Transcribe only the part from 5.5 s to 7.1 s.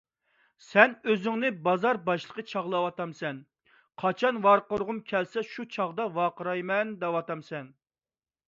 شۇ چاغدا ۋارقىرايمەن